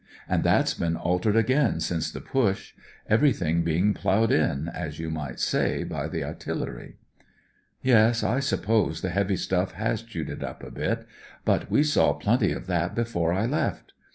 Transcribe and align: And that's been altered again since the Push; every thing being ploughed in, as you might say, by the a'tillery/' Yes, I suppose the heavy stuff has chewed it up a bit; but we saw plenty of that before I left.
And 0.27 0.43
that's 0.43 0.73
been 0.73 0.95
altered 0.95 1.35
again 1.35 1.79
since 1.79 2.09
the 2.09 2.21
Push; 2.21 2.73
every 3.07 3.31
thing 3.31 3.61
being 3.61 3.93
ploughed 3.93 4.31
in, 4.31 4.67
as 4.69 4.97
you 4.97 5.11
might 5.11 5.39
say, 5.39 5.83
by 5.83 6.07
the 6.07 6.21
a'tillery/' 6.21 6.95
Yes, 7.83 8.23
I 8.23 8.39
suppose 8.39 9.01
the 9.01 9.09
heavy 9.11 9.37
stuff 9.37 9.73
has 9.73 10.01
chewed 10.01 10.31
it 10.31 10.43
up 10.43 10.63
a 10.63 10.71
bit; 10.71 11.05
but 11.45 11.69
we 11.69 11.83
saw 11.83 12.13
plenty 12.13 12.51
of 12.51 12.65
that 12.65 12.95
before 12.95 13.31
I 13.31 13.45
left. 13.45 13.93